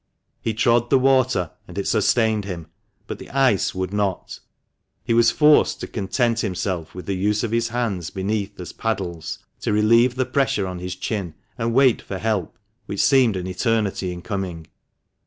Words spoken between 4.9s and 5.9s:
He was forced to